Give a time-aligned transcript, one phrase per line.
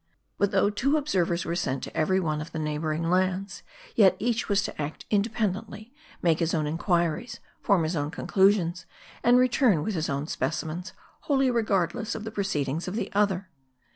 [0.39, 2.73] But though two observers were sent to every one of the M A R D
[2.73, 3.03] T.
[3.03, 3.63] 289 neighboring lands;
[3.95, 8.87] yet each was to act independently \ make his own inquiries; form his own conclusions;
[9.23, 13.49] and return with his own specimens; wholly regardless of the proceed ings of the other.